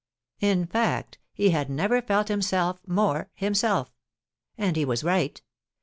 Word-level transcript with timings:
In 0.39 0.65
fact, 0.65 1.19
he 1.31 1.51
had 1.51 1.69
never 1.69 2.01
felt 2.01 2.27
himself 2.27 2.79
more 2.87 3.29
himself. 3.35 3.93
And 4.57 4.75
he 4.75 4.83
was 4.83 5.03
right. 5.03 5.39